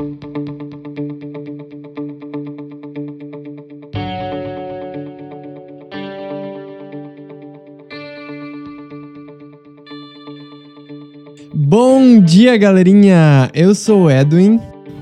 Bom 0.00 0.14
dia, 12.20 12.56
galerinha! 12.56 13.50
Eu 13.52 13.74
sou 13.74 14.02
o 14.02 14.10
Edwin. 14.10 14.60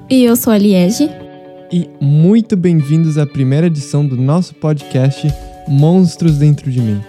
E 0.09 0.25
eu 0.25 0.35
sou 0.35 0.51
a 0.51 0.57
Liege. 0.57 1.11
E 1.71 1.87
muito 2.01 2.57
bem-vindos 2.57 3.19
à 3.19 3.27
primeira 3.27 3.67
edição 3.67 4.07
do 4.07 4.17
nosso 4.17 4.55
podcast 4.55 5.31
Monstros 5.69 6.39
Dentro 6.39 6.71
de 6.71 6.81
Mim. 6.81 7.03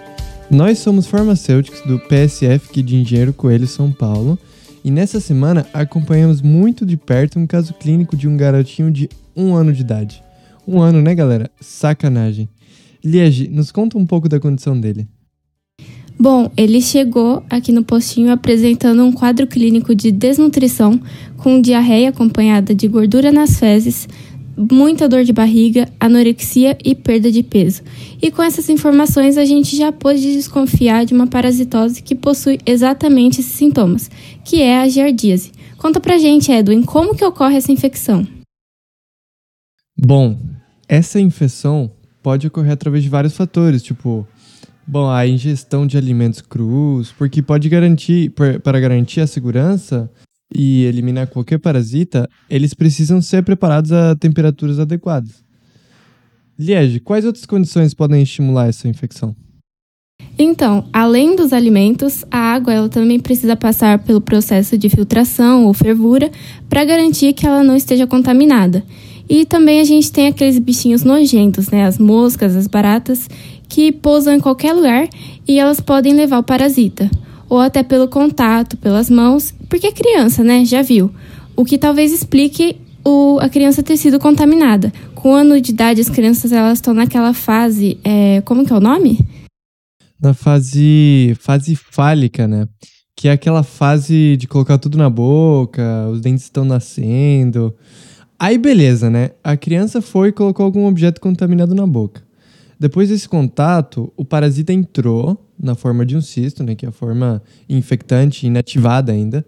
Nós 0.51 0.79
somos 0.79 1.07
farmacêuticos 1.07 1.79
do 1.83 1.97
PSF 1.99 2.83
de 2.83 2.97
Engenheiro 2.97 3.31
Coelho, 3.31 3.65
São 3.65 3.93
Paulo, 3.93 4.37
e 4.83 4.91
nessa 4.91 5.19
semana 5.19 5.65
acompanhamos 5.73 6.41
muito 6.41 6.85
de 6.85 6.97
perto 6.97 7.39
um 7.39 7.47
caso 7.47 7.73
clínico 7.73 8.15
de 8.15 8.27
um 8.27 8.37
garotinho 8.37 8.91
de 8.91 9.09
um 9.35 9.55
ano 9.55 9.73
de 9.73 9.81
idade. 9.81 10.23
Um 10.67 10.81
ano, 10.81 11.01
né, 11.01 11.15
galera? 11.15 11.49
Sacanagem. 11.59 12.49
Liege, 13.03 13.47
nos 13.47 13.71
conta 13.71 13.97
um 13.97 14.05
pouco 14.05 14.27
da 14.27 14.39
condição 14.39 14.79
dele. 14.79 15.07
Bom, 16.19 16.51
ele 16.57 16.81
chegou 16.81 17.43
aqui 17.47 17.71
no 17.71 17.83
postinho 17.83 18.31
apresentando 18.31 19.03
um 19.03 19.11
quadro 19.11 19.45
clínico 19.45 19.93
de 19.93 20.11
desnutrição, 20.11 20.99
com 21.37 21.61
diarreia 21.61 22.09
acompanhada 22.09 22.73
de 22.73 22.87
gordura 22.87 23.31
nas 23.31 23.59
fezes, 23.59 24.07
muita 24.57 25.07
dor 25.07 25.23
de 25.23 25.31
barriga, 25.31 25.87
anorexia 25.99 26.77
e 26.83 26.95
perda 26.95 27.31
de 27.31 27.43
peso. 27.43 27.83
E 28.21 28.31
com 28.31 28.41
essas 28.41 28.67
informações 28.69 29.37
a 29.37 29.45
gente 29.45 29.77
já 29.77 29.91
pôde 29.91 30.33
desconfiar 30.33 31.05
de 31.05 31.13
uma 31.13 31.27
parasitose 31.27 32.01
que 32.01 32.15
possui 32.15 32.59
exatamente 32.65 33.39
esses 33.39 33.53
sintomas, 33.53 34.09
que 34.43 34.61
é 34.61 34.79
a 34.79 34.89
giardíase. 34.89 35.51
Conta 35.77 35.99
pra 35.99 36.17
gente, 36.17 36.51
Edwin, 36.51 36.81
como 36.81 37.15
que 37.15 37.23
ocorre 37.23 37.57
essa 37.57 37.71
infecção? 37.71 38.27
Bom, 39.95 40.37
essa 40.89 41.19
infecção 41.19 41.91
pode 42.23 42.47
ocorrer 42.47 42.71
através 42.71 43.03
de 43.03 43.09
vários 43.09 43.35
fatores, 43.35 43.83
tipo, 43.83 44.27
bom, 44.85 45.09
a 45.09 45.27
ingestão 45.27 45.85
de 45.85 45.97
alimentos 45.97 46.41
crus, 46.41 47.11
porque 47.11 47.41
pode 47.41 47.69
garantir, 47.69 48.31
para 48.31 48.79
garantir 48.79 49.21
a 49.21 49.27
segurança, 49.27 50.09
e 50.53 50.83
eliminar 50.85 51.27
qualquer 51.27 51.59
parasita, 51.59 52.29
eles 52.49 52.73
precisam 52.73 53.21
ser 53.21 53.43
preparados 53.43 53.91
a 53.91 54.15
temperaturas 54.15 54.79
adequadas. 54.79 55.43
Liege, 56.57 56.99
quais 56.99 57.25
outras 57.25 57.45
condições 57.45 57.93
podem 57.93 58.21
estimular 58.23 58.67
essa 58.67 58.87
infecção? 58.87 59.35
Então, 60.39 60.87
além 60.93 61.35
dos 61.35 61.51
alimentos, 61.53 62.23
a 62.29 62.37
água 62.37 62.73
ela 62.73 62.89
também 62.89 63.19
precisa 63.19 63.55
passar 63.55 63.99
pelo 63.99 64.21
processo 64.21 64.77
de 64.77 64.89
filtração 64.89 65.65
ou 65.65 65.73
fervura 65.73 66.31
para 66.69 66.85
garantir 66.85 67.33
que 67.33 67.45
ela 67.45 67.63
não 67.63 67.75
esteja 67.75 68.07
contaminada. 68.07 68.83
E 69.29 69.45
também 69.45 69.79
a 69.79 69.83
gente 69.83 70.11
tem 70.11 70.27
aqueles 70.27 70.57
bichinhos 70.57 71.03
nojentos, 71.03 71.69
né? 71.69 71.85
As 71.85 71.97
moscas, 71.97 72.55
as 72.55 72.67
baratas, 72.67 73.27
que 73.67 73.91
pousam 73.91 74.33
em 74.33 74.39
qualquer 74.39 74.73
lugar 74.73 75.07
e 75.47 75.59
elas 75.59 75.79
podem 75.79 76.13
levar 76.13 76.39
o 76.39 76.43
parasita 76.43 77.09
ou 77.49 77.59
até 77.59 77.81
pelo 77.83 78.07
contato, 78.07 78.77
pelas 78.77 79.09
mãos, 79.09 79.53
porque 79.69 79.87
é 79.87 79.91
criança, 79.91 80.43
né? 80.43 80.65
Já 80.65 80.81
viu. 80.81 81.11
O 81.55 81.65
que 81.65 81.77
talvez 81.77 82.13
explique 82.13 82.77
o, 83.05 83.39
a 83.39 83.49
criança 83.49 83.81
ter 83.81 83.97
sido 83.97 84.19
contaminada. 84.19 84.91
Com 85.15 85.31
um 85.31 85.35
ano 85.35 85.61
de 85.61 85.71
idade, 85.71 86.01
as 86.01 86.09
crianças 86.09 86.51
elas 86.51 86.77
estão 86.77 86.93
naquela 86.93 87.33
fase. 87.33 87.97
É, 88.03 88.41
como 88.41 88.65
que 88.65 88.73
é 88.73 88.75
o 88.75 88.81
nome? 88.81 89.19
Na 90.21 90.33
fase. 90.33 91.35
fase 91.39 91.75
fálica, 91.75 92.47
né? 92.47 92.67
Que 93.15 93.27
é 93.27 93.31
aquela 93.31 93.63
fase 93.63 94.37
de 94.37 94.47
colocar 94.47 94.77
tudo 94.77 94.97
na 94.97 95.09
boca, 95.09 96.07
os 96.11 96.21
dentes 96.21 96.43
estão 96.43 96.63
nascendo. 96.63 97.73
Aí 98.39 98.57
beleza, 98.57 99.09
né? 99.09 99.31
A 99.43 99.57
criança 99.57 100.01
foi 100.01 100.29
e 100.29 100.31
colocou 100.31 100.63
algum 100.63 100.85
objeto 100.85 101.19
contaminado 101.19 101.73
na 101.73 101.87
boca. 101.87 102.21
Depois 102.79 103.09
desse 103.09 103.27
contato, 103.27 104.13
o 104.15 104.23
parasita 104.23 104.71
entrou 104.71 105.43
na 105.59 105.73
forma 105.73 106.05
de 106.05 106.15
um 106.15 106.21
cisto, 106.21 106.63
né, 106.63 106.75
que 106.75 106.85
é 106.85 106.89
a 106.89 106.91
forma 106.91 107.41
infectante, 107.67 108.45
inativada 108.45 109.11
ainda. 109.11 109.43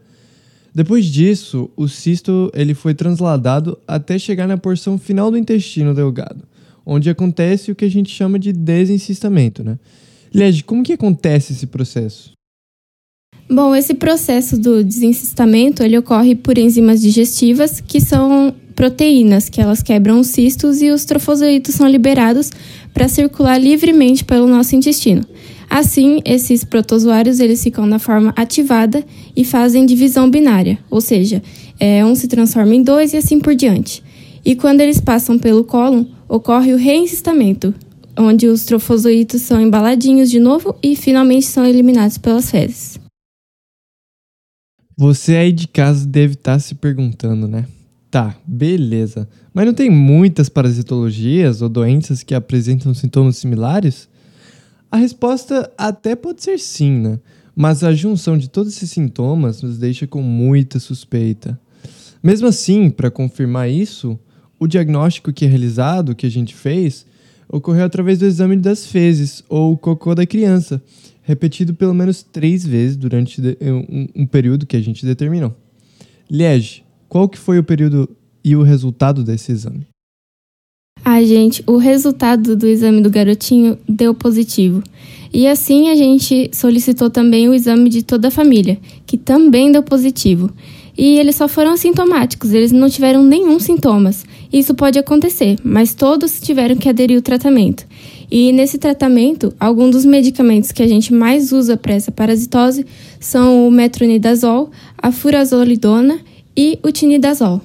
Depois 0.80 1.08
disso, 1.08 1.70
o 1.76 1.90
cisto 1.90 2.50
ele 2.56 2.74
foi 2.74 2.94
transladado 2.94 3.78
até 3.86 4.18
chegar 4.18 4.48
na 4.48 4.58
porção 4.58 4.98
final 4.98 5.30
do 5.30 5.38
intestino 5.38 5.94
delgado, 5.94 6.48
onde 6.86 7.10
acontece 7.10 7.70
o 7.70 7.76
que 7.76 7.84
a 7.84 7.92
gente 7.92 8.10
chama 8.10 8.40
de 8.40 8.54
desencistamento, 8.54 9.62
né? 9.62 9.78
Liege, 10.34 10.64
como 10.64 10.82
que 10.82 10.94
acontece 10.94 11.52
esse 11.52 11.68
processo? 11.68 12.32
Bom, 13.52 13.76
esse 13.76 13.94
processo 13.94 14.58
do 14.58 14.82
desencistamento 14.82 15.84
ele 15.84 15.98
ocorre 15.98 16.34
por 16.34 16.58
enzimas 16.58 17.02
digestivas, 17.02 17.82
que 17.82 18.00
são 18.00 18.56
proteínas, 18.74 19.50
que 19.50 19.60
elas 19.60 19.84
quebram 19.84 20.22
os 20.22 20.28
cistos 20.28 20.82
e 20.82 20.92
os 20.92 21.04
trofosolitos 21.04 21.76
são 21.76 21.90
liberados 21.90 22.52
para 22.94 23.10
circular 23.10 23.58
livremente 23.58 24.24
pelo 24.24 24.48
nosso 24.48 24.78
intestino. 24.78 25.26
Assim, 25.70 26.20
esses 26.26 26.64
protozoários 26.64 27.40
eles 27.40 27.62
ficam 27.62 27.86
na 27.86 28.00
forma 28.00 28.34
ativada 28.36 29.06
e 29.36 29.46
fazem 29.46 29.86
divisão 29.86 30.30
binária, 30.30 30.80
ou 30.90 31.00
seja, 31.00 31.44
é, 31.80 32.04
um 32.04 32.16
se 32.16 32.28
transforma 32.28 32.74
em 32.74 32.82
dois 32.82 33.14
e 33.14 33.18
assim 33.18 33.40
por 33.40 33.54
diante. 33.54 34.04
E 34.44 34.56
quando 34.56 34.82
eles 34.82 35.00
passam 35.00 35.38
pelo 35.38 35.64
cólon, 35.64 36.06
ocorre 36.28 36.74
o 36.74 36.78
reencistamento, 36.78 37.74
onde 38.18 38.48
os 38.48 38.64
trofozoítos 38.64 39.44
são 39.44 39.62
embaladinhos 39.62 40.30
de 40.30 40.40
novo 40.40 40.76
e 40.82 40.96
finalmente 40.96 41.46
são 41.46 41.66
eliminados 41.66 42.18
pelas 42.18 42.50
fezes. 42.50 43.00
Você 44.98 45.36
aí 45.36 45.52
de 45.52 45.68
casa 45.68 46.06
deve 46.06 46.34
estar 46.34 46.54
tá 46.54 46.60
se 46.60 46.76
perguntando, 46.76 47.48
né? 47.48 47.66
Tá, 48.12 48.36
beleza. 48.46 49.30
Mas 49.54 49.66
não 49.66 49.74
tem 49.74 49.90
muitas 49.90 50.50
parasitologias 50.50 51.62
ou 51.62 51.70
doenças 51.70 52.24
que 52.24 52.34
apresentam 52.34 52.94
sintomas 52.94 53.38
similares? 53.38 54.10
A 54.92 54.98
resposta 54.98 55.72
até 55.78 56.16
pode 56.16 56.44
ser 56.44 56.60
sim, 56.60 56.92
né? 56.92 57.20
Mas 57.56 57.84
a 57.84 57.94
junção 57.94 58.38
de 58.38 58.50
todos 58.50 58.76
esses 58.76 58.90
sintomas 58.90 59.62
nos 59.62 59.78
deixa 59.78 60.08
com 60.08 60.22
muita 60.22 60.80
suspeita. 60.80 61.60
Mesmo 62.24 62.48
assim, 62.48 62.90
para 62.90 63.12
confirmar 63.12 63.70
isso, 63.70 64.20
o 64.60 64.68
diagnóstico 64.68 65.32
que 65.32 65.46
é 65.46 65.48
realizado, 65.48 66.16
que 66.16 66.26
a 66.26 66.32
gente 66.32 66.56
fez, 66.56 67.06
ocorreu 67.48 67.86
através 67.86 68.18
do 68.18 68.26
exame 68.26 68.56
das 68.56 68.86
fezes 68.86 69.44
ou 69.48 69.78
cocô 69.78 70.16
da 70.16 70.26
criança, 70.26 70.82
repetido 71.22 71.74
pelo 71.74 71.94
menos 71.94 72.24
três 72.24 72.66
vezes 72.66 72.98
durante 72.98 73.42
um, 73.62 74.08
um 74.24 74.26
período 74.26 74.66
que 74.66 74.76
a 74.76 74.82
gente 74.82 75.06
determinou. 75.06 75.56
Liege, 76.30 76.84
qual 77.08 77.30
que 77.30 77.38
foi 77.38 77.60
o 77.60 77.64
período 77.64 78.10
e 78.44 78.56
o 78.56 78.64
resultado 78.64 79.24
desse 79.24 79.52
exame? 79.52 79.88
Ah, 81.04 81.24
gente, 81.24 81.64
o 81.66 81.78
resultado 81.78 82.56
do 82.56 82.68
exame 82.68 83.02
do 83.02 83.10
garotinho 83.10 83.78
deu 83.88 84.14
positivo. 84.14 84.84
E 85.32 85.48
assim 85.48 85.90
a 85.90 85.96
gente 85.96 86.50
solicitou 86.54 87.10
também 87.10 87.48
o 87.48 87.54
exame 87.54 87.90
de 87.90 88.04
toda 88.04 88.30
a 88.30 88.32
família, 88.32 88.80
que 89.06 89.18
também 89.18 89.72
deu 89.72 89.84
positivo. 89.84 90.50
E 90.98 91.18
eles 91.18 91.36
só 91.36 91.48
foram 91.48 91.72
assintomáticos, 91.72 92.52
eles 92.52 92.72
não 92.72 92.90
tiveram 92.90 93.24
nenhum 93.24 93.60
sintomas. 93.60 94.26
Isso 94.52 94.74
pode 94.74 95.00
acontecer, 95.00 95.58
mas 95.64 95.94
todos 95.94 96.42
tiveram 96.42 96.76
que 96.76 96.90
aderir 96.90 97.16
ao 97.16 97.22
tratamento. 97.22 97.88
E 98.30 98.52
nesse 98.52 98.78
tratamento, 98.78 99.54
alguns 99.60 99.92
dos 99.92 100.06
medicamentos 100.06 100.72
que 100.72 100.84
a 100.84 100.88
gente 100.88 101.14
mais 101.14 101.54
usa 101.54 101.78
para 101.78 101.94
essa 101.94 102.12
parasitose 102.12 102.86
são 103.20 103.68
o 103.68 103.72
metronidazol, 103.72 104.72
a 104.98 105.12
furazolidona 105.12 106.20
e 106.58 106.78
o 106.84 106.92
tinidazol. 106.92 107.62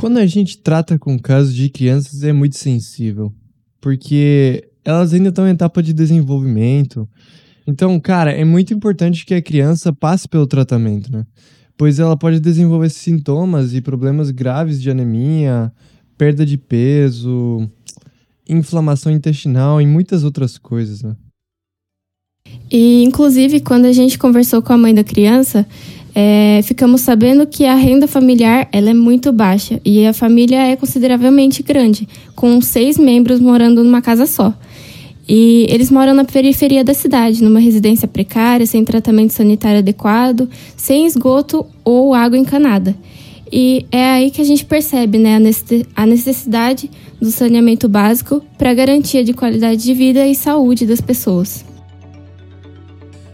Quando 0.00 0.16
a 0.16 0.24
gente 0.24 0.56
trata 0.56 0.98
com 0.98 1.18
casos 1.18 1.54
de 1.54 1.68
crianças 1.68 2.24
é 2.24 2.32
muito 2.32 2.56
sensível, 2.56 3.30
porque 3.82 4.66
elas 4.82 5.12
ainda 5.12 5.28
estão 5.28 5.46
em 5.46 5.50
etapa 5.50 5.82
de 5.82 5.92
desenvolvimento. 5.92 7.06
Então, 7.66 8.00
cara, 8.00 8.32
é 8.32 8.42
muito 8.42 8.72
importante 8.72 9.26
que 9.26 9.34
a 9.34 9.42
criança 9.42 9.92
passe 9.92 10.26
pelo 10.26 10.46
tratamento, 10.46 11.12
né? 11.12 11.26
Pois 11.76 11.98
ela 11.98 12.16
pode 12.16 12.40
desenvolver 12.40 12.88
sintomas 12.88 13.74
e 13.74 13.82
problemas 13.82 14.30
graves 14.30 14.80
de 14.80 14.90
anemia, 14.90 15.70
perda 16.16 16.46
de 16.46 16.56
peso, 16.56 17.68
inflamação 18.48 19.12
intestinal 19.12 19.82
e 19.82 19.86
muitas 19.86 20.24
outras 20.24 20.56
coisas, 20.56 21.02
né? 21.02 21.14
E, 22.70 23.02
inclusive, 23.04 23.60
quando 23.60 23.84
a 23.84 23.92
gente 23.92 24.18
conversou 24.18 24.62
com 24.62 24.72
a 24.72 24.78
mãe 24.78 24.94
da 24.94 25.04
criança, 25.04 25.66
é, 26.14 26.60
ficamos 26.62 27.02
sabendo 27.02 27.46
que 27.46 27.64
a 27.64 27.74
renda 27.74 28.06
familiar 28.08 28.68
ela 28.72 28.90
é 28.90 28.94
muito 28.94 29.32
baixa 29.32 29.80
e 29.84 30.06
a 30.06 30.12
família 30.12 30.60
é 30.66 30.76
consideravelmente 30.76 31.62
grande, 31.62 32.08
com 32.34 32.60
seis 32.60 32.98
membros 32.98 33.40
morando 33.40 33.84
numa 33.84 34.02
casa 34.02 34.26
só. 34.26 34.54
E 35.28 35.66
eles 35.68 35.90
moram 35.90 36.12
na 36.12 36.24
periferia 36.24 36.82
da 36.82 36.92
cidade, 36.92 37.42
numa 37.42 37.60
residência 37.60 38.08
precária, 38.08 38.66
sem 38.66 38.84
tratamento 38.84 39.32
sanitário 39.32 39.78
adequado, 39.78 40.48
sem 40.76 41.06
esgoto 41.06 41.64
ou 41.84 42.14
água 42.14 42.36
encanada. 42.36 42.96
E 43.52 43.86
é 43.92 44.10
aí 44.10 44.30
que 44.30 44.40
a 44.40 44.44
gente 44.44 44.64
percebe 44.64 45.18
né, 45.18 45.38
a 45.94 46.06
necessidade 46.06 46.90
do 47.20 47.30
saneamento 47.30 47.88
básico 47.88 48.42
para 48.58 48.74
garantia 48.74 49.22
de 49.22 49.32
qualidade 49.32 49.82
de 49.82 49.94
vida 49.94 50.26
e 50.26 50.34
saúde 50.34 50.86
das 50.86 51.00
pessoas. 51.00 51.64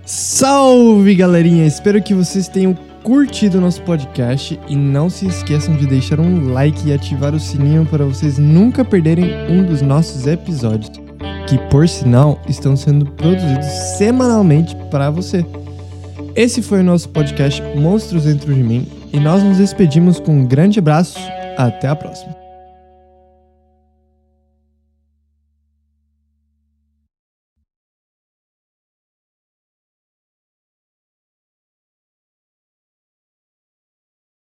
Salve 0.06 1.16
galerinha! 1.16 1.66
Espero 1.66 2.00
que 2.00 2.14
vocês 2.14 2.46
tenham 2.46 2.78
curtido 3.02 3.58
o 3.58 3.60
nosso 3.60 3.82
podcast 3.82 4.56
e 4.68 4.76
não 4.76 5.10
se 5.10 5.26
esqueçam 5.26 5.76
de 5.76 5.84
deixar 5.84 6.20
um 6.20 6.52
like 6.52 6.88
e 6.88 6.92
ativar 6.92 7.34
o 7.34 7.40
sininho 7.40 7.84
para 7.84 8.04
vocês 8.04 8.38
nunca 8.38 8.84
perderem 8.84 9.50
um 9.50 9.64
dos 9.64 9.82
nossos 9.82 10.28
episódios, 10.28 10.92
que 11.48 11.58
por 11.70 11.88
sinal 11.88 12.40
estão 12.48 12.76
sendo 12.76 13.04
produzidos 13.04 13.66
semanalmente 13.98 14.76
para 14.92 15.10
você. 15.10 15.44
Esse 16.36 16.62
foi 16.62 16.82
o 16.82 16.84
nosso 16.84 17.08
podcast 17.08 17.60
Monstros 17.74 18.26
Dentro 18.26 18.54
de 18.54 18.62
Mim 18.62 18.86
e 19.12 19.18
nós 19.18 19.42
nos 19.42 19.58
despedimos 19.58 20.20
com 20.20 20.38
um 20.38 20.46
grande 20.46 20.78
abraço. 20.78 21.18
Até 21.56 21.88
a 21.88 21.96
próxima. 21.96 22.45